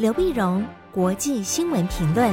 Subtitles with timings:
[0.00, 2.32] 刘碧荣，国际新闻评论。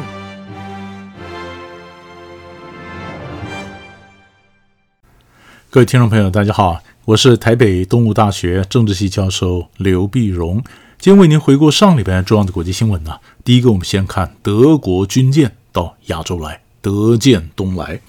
[5.70, 10.64] 各位听众朋友，大家好，我是台北东吴大学政治系教授刘碧荣，
[10.98, 13.20] 今天为您回顾上礼拜重要的国际新闻呢。
[13.44, 18.00] 第一个，我们先看德国军舰到亚洲来，德舰东来。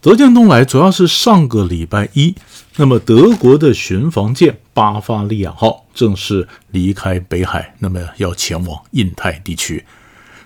[0.00, 2.34] 德舰东来主要是上个礼拜一，
[2.76, 9.84] 那么德国的巡防舰巴伐利亚号正式离开北海，那么要前往印太地区。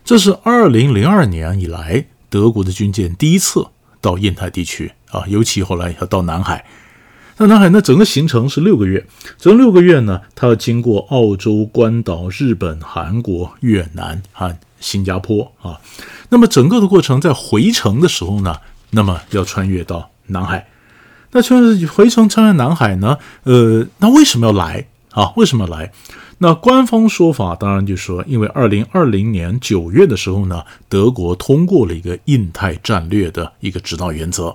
[0.05, 3.67] 这是二零零二年以来德国的军舰第一次
[4.01, 6.65] 到印太地区啊，尤其后来要到南海。
[7.41, 9.07] 那南海那整个行程是六个月，
[9.39, 15.81] 整六个月呢，它要经过澳洲、关岛、日本、韩国、越南和新加坡啊。
[16.31, 18.57] 那么整个的过程在回程的时候呢，
[18.91, 20.67] 那么要穿越到南海，
[21.31, 23.19] 那穿越回程穿越南海呢？
[23.45, 25.33] 呃，那为什么要来啊？
[25.37, 25.93] 为什么来？
[26.39, 34.55] 那官方说法当然就说，因为二零二零年九月的时候呢，德国通过了一个印太战略的一个指导原则。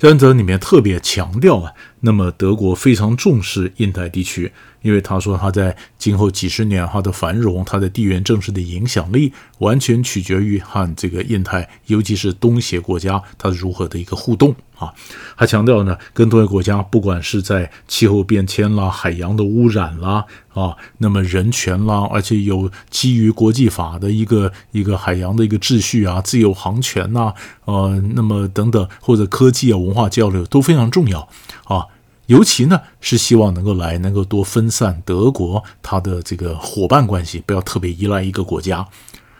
[0.00, 14.54] 原则里面特别强调啊，那么德国非常重视印太地区，因为他说他在今后几十年他的繁荣，他的地缘政治的影响力完全取决于和这个印太，尤其是东协国家它如何的一个互动。
[14.80, 14.94] 啊，
[15.36, 27.34] 还强调呢，跟多个国家，不管是在气候变迁啦、海洋的污染啦，啊，那么人权啦，而且有基于国际法的一个一个海洋的一个秩序啊，自由航权呐，
[27.66, 31.28] 呃，那么等等，或者科技啊、文化交流都非常重要
[31.64, 31.84] 啊。
[32.30, 38.86] 尤其呢，是希望能够来，能够多分散德国它的这个伙伴关系，不要特别依赖一个国家。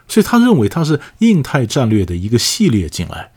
[0.08, 3.30] 所以他认为他是印太战略的一个系列进来。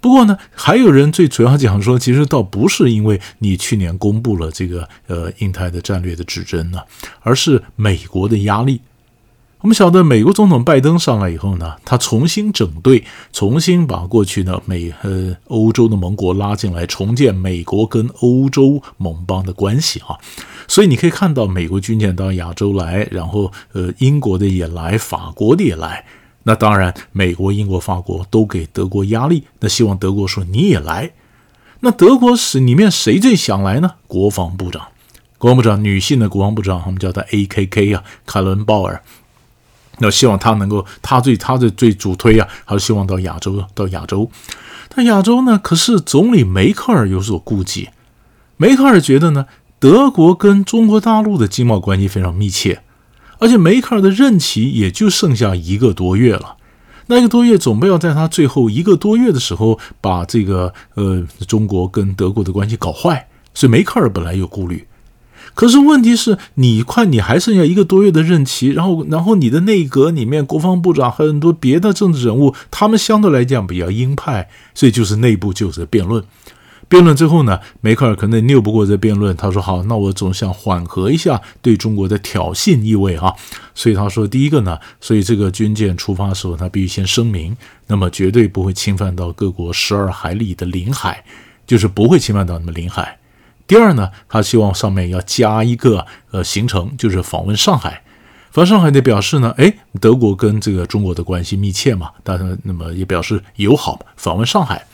[0.00, 6.78] 不过呢，还有人最主要讲说，其实倒不是因为你去年公布了这个呃印太的战略的指针呢，
[7.22, 8.80] 而是美国的压力。
[9.60, 20.14] 我们晓得，美国总统拜登上来以后呢，他重新整队，重新把过去呢美呃欧洲的盟国拉进来，重建美国跟欧洲盟邦的关系啊。
[20.68, 26.04] 所以你可以看到，美国军舰到亚洲来，然后呃英国的也来，法国的也来。
[26.44, 31.10] 那当然，美国、英国、法国都给德国压力，那希望德国说你也来。
[31.80, 33.94] 那德国是里面谁最想来呢？
[34.06, 34.86] 国防部长，
[35.36, 39.02] 国防部长，女性的国防部长，我们叫她 AKK 啊，卡伦鲍尔。
[39.98, 44.30] 那希望他能够，他最他的最主推啊，还是希望到亚洲，到亚洲。
[44.88, 47.90] 但亚洲呢，可是总理梅克尔有所顾忌。
[48.56, 49.46] 梅克尔觉得呢，
[49.78, 52.82] 德国跟中国大陆的经贸关系非常密切。
[53.40, 56.56] 而且梅克尔的任期也就剩下一个多月了，
[57.06, 64.84] 那一个多月总不要在他最后一个多月的时候把这个呃中国跟德国的关系搞坏，所以梅克尔本来有顾虑。
[65.58, 76.22] 可是问题是你看你还剩下一个多月的任期，然后然后你的内阁里面国防部长很多别的政治人物，他们相对来讲比较鹰派，所以就是内部就是辩论。
[76.86, 83.34] 辩论之后呢，梅克尔可能拗不过这辩论，他说：“好，那我总想缓和一下对中国的挑衅意味啊。”
[83.74, 87.56] 所以他说：“第一个呢，所以这个军舰出发的时候，他必须先声明，
[87.88, 91.24] 那么绝对不会侵犯到各国十二海里的领海，
[91.66, 93.18] 就是不会侵犯到你们领海。
[93.68, 98.02] 第二呢，他希望上面要加一个呃行程，就是访问上海。
[98.50, 104.86] 访问上海的表示呢，哎，德国跟这个中国的关系密切嘛，当然那么也表示友好，访问上海。”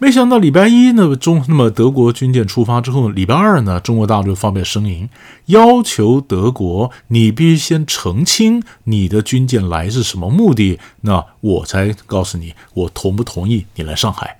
[0.00, 5.08] 没想到礼拜一呢，中那么德国军舰出发之后，礼拜二呢，中国大陆发表声明，
[5.46, 14.37] 要求德国你必须先澄清你的军舰来是什么目的，那我才告诉你我同不同意你来上海。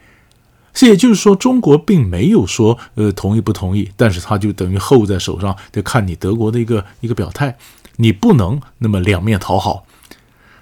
[0.79, 7.59] 这也就是说，中国并没有说呃同意不同意，但是他就等于候在手上，得看你德国的一个一个表态，
[7.97, 9.85] 你不能那么两面讨好。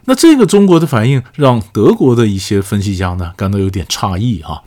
[0.07, 4.65] 那这个中国的反应让德国的一些分析家呢感到有点诧异哈，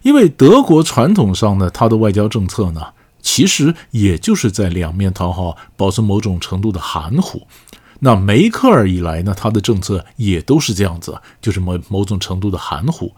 [0.00, 2.80] 因为德国传统上呢，它的外交政策呢，
[3.20, 7.46] 其实也就是在两面讨好，保持某种程度的含糊。
[7.98, 13.12] 那梅克尔以来呢，他的政策也都是这样子，就是某某种程度的含糊。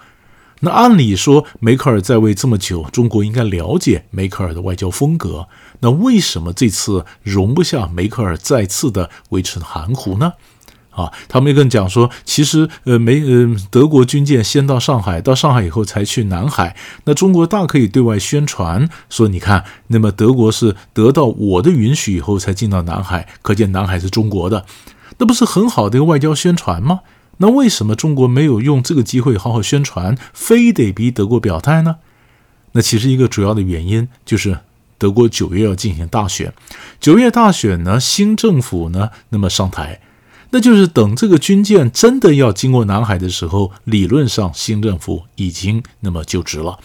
[0.60, 5.48] 那按理说，梅克尔在位这么久，中国应该了解梅克尔的外交风格。
[5.80, 10.34] 那为什么这次容不下梅克尔再次的维持含糊呢？
[10.90, 16.76] 啊，他们也跟讲说，其实呃没呃德国军舰先到上海，到上海以后才去南海。
[17.04, 24.66] 那中国大可以对外宣传说，你看，那么德国是得到我的允许以后才进到南海，可见南海是中国的，
[25.18, 27.00] 那不是很好的一个外交宣传吗？
[27.42, 31.96] 那为什么中国没有用这个机会好好宣传，非得逼德国表态呢？
[32.72, 34.58] 那其实一个主要的原因就是
[34.98, 36.52] 德国九月要进行大选，
[37.00, 40.00] 九月大选呢，新政府呢那么上台。
[40.50, 46.78] 那就是等这个军舰真的要经过南海的时候，理论上新政府已经那么就职了。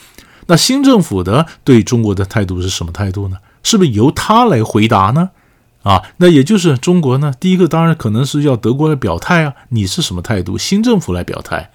[0.47, 3.37] 那新政府的对中国的态度是什么态度呢？
[3.63, 5.31] 是不是由他来回答呢？
[5.85, 10.57] 啊，那也就是中国呢，第一个当然可能是要德国来表态啊，你是什么态度？
[10.57, 11.69] 新政府来表态。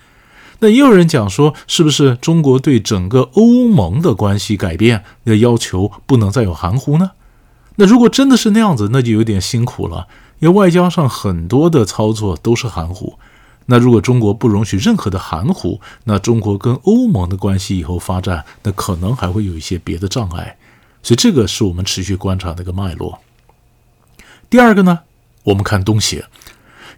[0.59, 7.13] 那也有人讲说，是不是中国对整个欧盟的关系改变，要要求不能再有含糊呢？
[7.77, 10.09] 那如果真的是那样子，那就有点辛苦了，
[10.41, 13.15] 因为外交上很多的操作都是含糊。
[13.67, 20.57] 那如果中国不容许任何的含糊，那中国跟欧盟的关系以后发展，那可能还会有一些别的障碍。
[21.01, 23.21] 所以这个是我们持续观察的一个脉络。
[24.51, 24.99] 第二个呢，
[25.45, 26.27] 我们看东协。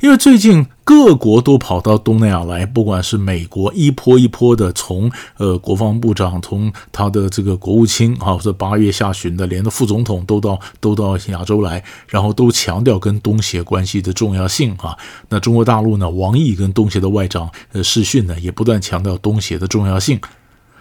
[0.00, 14.98] 因为最近各国都跑到东南亚来，不管是美国一波一波的从呃国防部长，从他的这个国务卿啊，或者八月下旬的连的副总统都到 都到亚洲来，然后都强调跟东协关系的重要性啊。
[15.28, 20.20] 那中国大陆呢，王毅跟东协的外长呃视讯呢，也不断强调东协的重要性。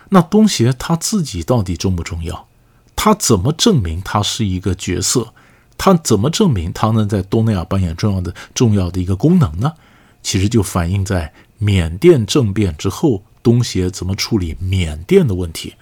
[0.10, 2.48] 那东协他自己到底重不重要？
[2.96, 5.28] 他怎么证明他是一个角色？
[5.84, 9.74] 他怎么证明他能在东南亚扮演重要的重要的一个功能呢？
[10.22, 15.74] 其实就反映在缅甸政变之后，东协怎么处理缅甸的问题。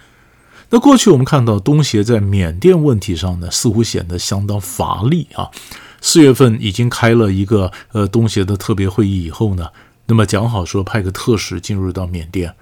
[0.69, 5.51] 那过去我们看到东协在缅甸问题上呢，似乎显得相当乏力啊。
[5.99, 9.67] 四月份已经开了一个呃东协的特别会议以后呢，
[10.05, 12.55] 那么讲好说派个特使进入到缅甸。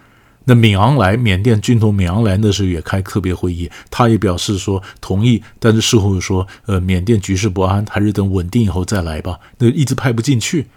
[0.49, 9.37] 那敏昂莱，缅甸军统敏昂莱那时候也开特别会议，他也表示说同意，但是事后又说，呃，缅甸局势不安，还是等稳定以后再来吧。
[9.57, 10.67] 那一直派不进去。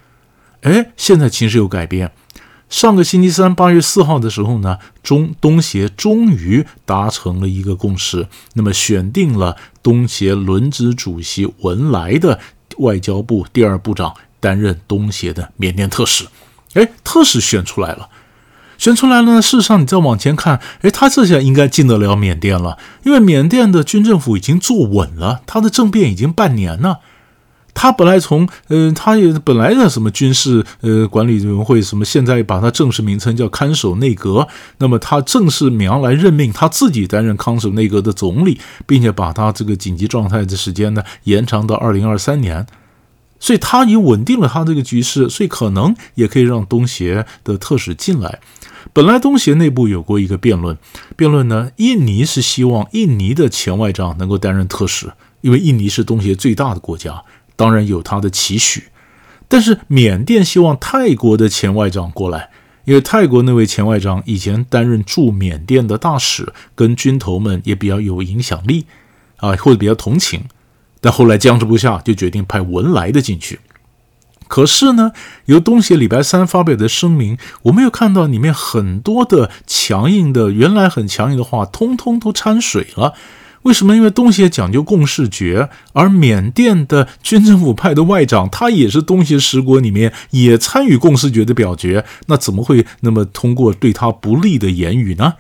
[0.63, 2.11] 哎，现在情势有改变。
[2.69, 12.41] 上个星期三，八月四号的时候呢，中东协终于达成了一个共识，那么选定了东协轮值主席文莱的
[12.79, 16.27] 外交部第二部长担任东协的缅甸特使。
[16.75, 18.09] 哎，特使选出来了。
[18.81, 19.43] 选出来了呢。
[19.43, 27.01] 事实上，你再往前看，诶，他这下应该进得了缅甸了，因为缅甸的军政府已经坐稳了，他的政变已经半年了。
[27.73, 34.49] 他本来从，呃，他也本来的什么军事呃管理委员会，什么现在把他正式名称叫看守内阁。
[34.79, 42.67] 那么他正式敏昂莱任命他自己担任看守内阁的总理，并且把他这个紧急状态的时间呢延长到二零二三年。
[43.41, 48.39] 所以他已稳定了他这个局势，所以可能也可以让东协的特使进来。
[48.93, 50.77] 本来东协内部有过一个辩论，
[51.17, 57.23] 辩论呢，印尼是希望印尼的前外长能够担任特使，因为印尼是东协最大的国家，
[57.57, 58.85] 当然有他的期许。
[59.49, 62.51] 但是缅甸希望泰国的前外长过来，
[62.85, 68.87] 因为泰国那位前外长以前担任驻缅甸的大使，跟军头们也比较有影响力，
[69.37, 70.45] 啊，或者比较同情。
[71.01, 73.61] 但后来僵持不下，就决定派文莱的进去。
[74.49, 75.13] 可是呢，
[75.45, 83.15] 由东协礼拜三发表的声明，我们又看到里面很多的强硬的，原来很强硬的话，通通都掺水了。
[83.63, 83.95] 为什么？
[83.95, 95.35] 因为东协讲究共识决，而缅甸的军政府派的外长，他也是东协十国里面也参与共识决的表决，那怎么会那么通过对他不利的言语呢？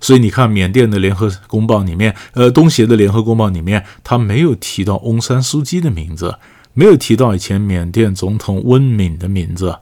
[0.00, 6.36] 所以你看，缅甸的联合公报里面，呃，东协的联合公报里面，他没有提到翁山苏姬的名字。
[6.78, 9.78] 没有提到以前缅甸总统温敏的名字，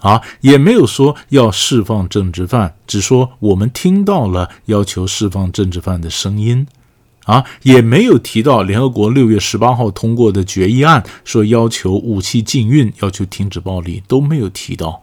[0.00, 6.66] 啊，也没有说要释放政治犯，只说我们听到了要求释放政治犯的声音，
[7.26, 15.02] 啊，也没有提到联合国六月十八号通过的决议案，说要求武器禁运，要求停止暴力，都没有提到。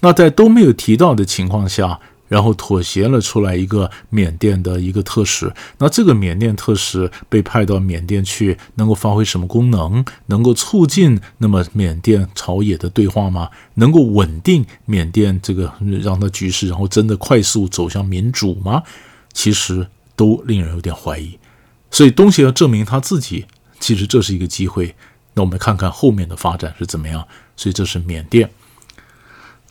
[0.00, 2.00] 那在都没有提到的情况下，
[2.32, 10.02] 然后妥协了出来一个缅甸的一个特使，那这个缅甸特使被派到缅甸去，能够发挥什么功能？
[10.28, 13.50] 能够促进那么缅甸朝野的对话吗？
[13.74, 15.70] 能够稳定缅甸这个
[16.02, 18.82] 让它局势，然后真的快速走向民主吗？
[19.34, 19.86] 其实
[20.16, 21.38] 都令人有点怀疑。
[21.90, 23.44] 所以东协要证明他自己，
[23.78, 24.94] 其实这是一个机会。
[25.34, 27.28] 那我们看看后面的发展是怎么样。
[27.54, 28.48] 所以这是缅甸。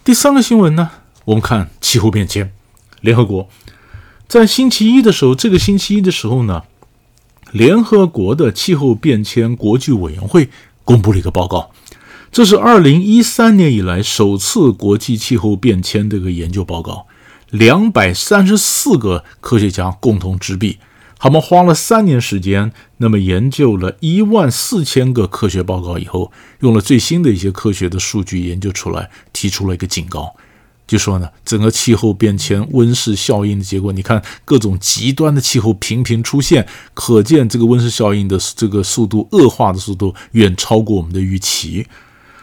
[0.03, 0.91] 第三个新闻呢？
[1.31, 2.51] 我们看气候变迁，
[2.99, 3.47] 联合国。
[4.27, 6.63] 在星期一的时候，这个星期一的时候呢，
[7.53, 10.49] 联合国的气候变迁国际委员会
[10.83, 11.71] 公布了一个报告，
[12.33, 17.07] 这是二零一三年以来首次国际气候变迁的一个研究报告，
[17.49, 20.79] 两百三十四个科学家共同执笔，
[21.17, 30.35] 他们花了三年时间，那么研究了一万四千个科学报告以后，用了最新的一些科学的数据研究出来，提出了一个警告。
[30.91, 41.87] 就说呢，整个气候变迁、温室效应的结果，你看各种极端的气候频频出现，可见这个温室效应的这个速度恶化的速度远超过我们的预期。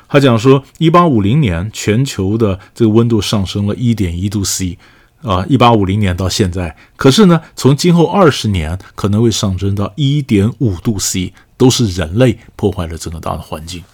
[0.09, 4.79] 他讲说，一八五零年全球的这个温度上升了一点一度 C，
[5.21, 13.85] 啊，一八五零年到现在，可是呢，从今后二十年可能会上升到一点五度 C，都是人类破坏了整个大的环境，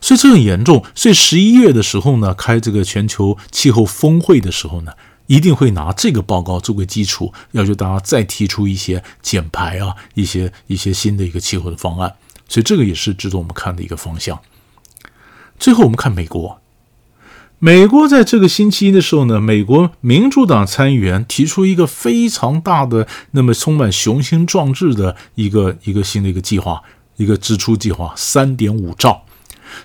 [0.00, 0.84] 所以这很严重。
[0.94, 4.92] 所以十一月的时候呢，开这个全球气候峰会的时候呢，
[5.26, 12.14] 一定会拿这个报告作为基础，要求大家再提出一些减排啊，一些一些新的一个气候的方案。
[12.48, 14.40] 所以这个也是值得我们看的一个方向。
[15.58, 16.60] 最后我们看美国，
[17.58, 26.82] 美国在这个星期一的时候呢，美国民主党参议员提出一个非常大的、那么充满雄心壮志的一个一个新的一个计划，
[27.16, 29.24] 一个支出计划，三点五兆。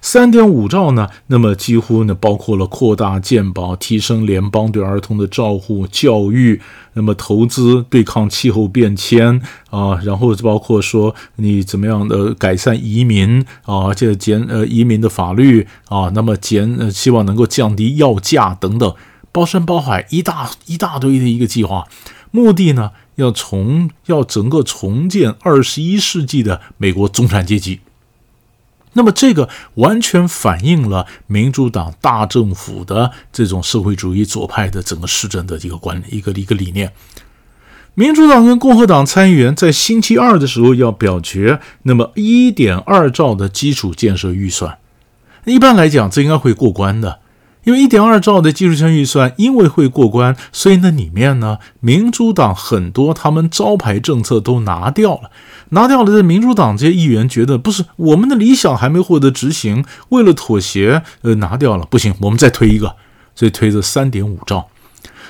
[0.01, 6.62] 三点五兆呢，那么几乎呢包括了扩大健保、提升联邦对儿童的照护、教育，
[6.94, 18.96] 那么投资对抗气候变迁啊，然后包括说你怎么样的改善移民啊，这减呃移民的法律啊，那么减呃希望能够降低药价等等，
[19.32, 21.86] 包山包海一大一大堆的一个计划，
[22.32, 27.80] 目的呢要重要整个重建二十一世纪的美国中产阶级。
[28.97, 36.91] 那么这个完全反映了民主党大政府的这种社会主义左派的整个市政的一个观一个一个理念。
[37.93, 44.77] 民主党跟共和党参议员在星期二的时候要表决，那么一点二兆的基础建设预算，
[45.45, 47.19] 一般来讲这应该会过关的。
[47.65, 55.31] 因为一点二兆的基础性预算，因为会过关，所以那里面呢，民主党很多他们招牌政策都拿掉了，
[55.69, 56.12] 拿掉了。
[56.12, 62.95] 这民主党这些议员觉得不是我们的理想还没获得执行，为了妥协，呃，拿掉了，不行，我们再推一个，
[63.36, 64.67] 所以推着三点五兆，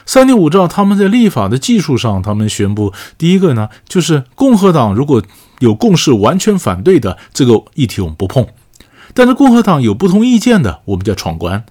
[0.05, 0.67] 三点五兆。
[0.67, 5.23] 他们在立法的技术上，他们宣布，第一个呢，就是共和党如果
[5.59, 8.43] 有共识完全反对的这个议题，我们不碰；
[9.13, 11.63] 但是共和党有不同意见的，我们叫闯关。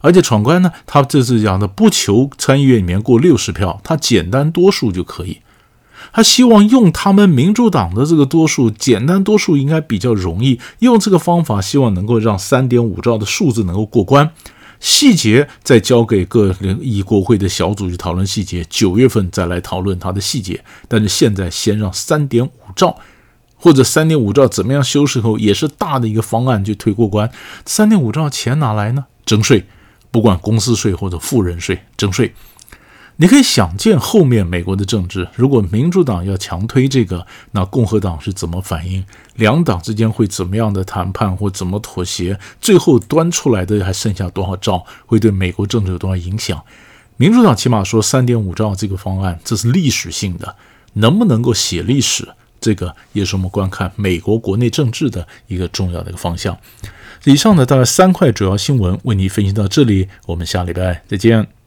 [0.00, 5.40] 而且闯关呢，他这次讲的不求参议院里面过六十票，他简单多数就可以。
[6.12, 14.30] 他希望用他们民主党的这个多数，简单多数应该比较容易，用这个方法，希望能够让三点五兆的数字能够过关。
[14.80, 20.64] 细节再交给各人议国会的小组去讨论细节，九月份再来讨论它的细节。
[20.88, 22.96] 但是现在先让三点五兆
[23.56, 27.30] 或者三点五兆怎么样修饰后，也是大的一个方案就推过关。
[27.66, 29.04] 三点五兆钱哪来呢？
[29.26, 29.66] 征税。
[30.10, 32.34] 不管公司税或者富人税征税，
[33.16, 39.04] 你可以想见后面美国的政治，如果民主党要强推这个，那共和党是怎么反应？
[39.34, 42.38] 两党之间会怎么样的谈判或怎么妥协？
[42.60, 44.84] 最后端出来的还剩下多少兆？
[45.06, 46.62] 会对美国政治有多少影响？
[47.16, 50.56] 民主党起码说三点五兆这个方案，这是历史性的，
[50.94, 52.26] 能不能够写历史？
[52.58, 56.56] 这个也是我们观看美国国内政治的一个重要的一个方向。
[57.24, 61.59] 以上呢，大概三块主要新闻为您分析到这里，我们下礼拜再见。